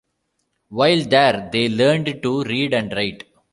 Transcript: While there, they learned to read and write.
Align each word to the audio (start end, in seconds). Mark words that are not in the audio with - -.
While 0.69 1.03
there, 1.03 1.47
they 1.53 1.69
learned 1.69 2.23
to 2.23 2.43
read 2.45 2.73
and 2.73 2.91
write. 2.91 3.23